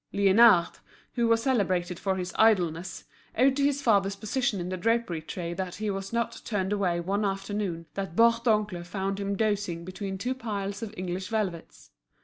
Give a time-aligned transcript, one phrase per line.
[0.11, 0.79] Liénard,
[1.13, 3.03] who was celebrated for his idleness,
[3.37, 6.99] owed to his father's position in the drapery trade that he was not turned away
[6.99, 11.91] one afternoon that Bourdoncle found him dozing between two piles of English velvets.